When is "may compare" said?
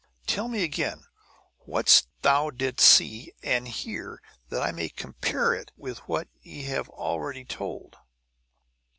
4.71-5.53